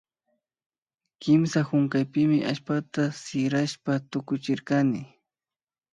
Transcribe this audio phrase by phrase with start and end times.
[1.23, 5.01] Kimsa hunkaypimi tallpata sirashpa tukuchirkani